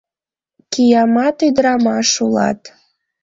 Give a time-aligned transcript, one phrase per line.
[0.71, 2.61] —Киямат ӱдырамаш улат!